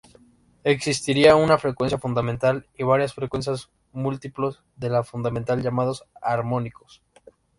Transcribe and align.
Existiría 0.63 1.35
una 1.35 1.59
frecuencia 1.59 1.99
fundamental 1.99 2.65
y 2.75 2.81
varias 2.83 3.13
frecuencias 3.13 3.69
múltiplos 3.91 4.63
de 4.75 4.89
la 4.89 5.03
fundamental, 5.03 5.61
llamados 5.61 6.05
armónicos. 6.23 7.03